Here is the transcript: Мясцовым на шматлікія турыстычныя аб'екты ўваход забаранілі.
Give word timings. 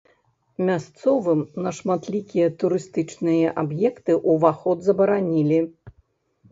Мясцовым 0.69 1.43
на 1.65 1.73
шматлікія 1.79 2.47
турыстычныя 2.65 3.47
аб'екты 3.65 4.11
ўваход 4.33 4.77
забаранілі. 4.89 5.63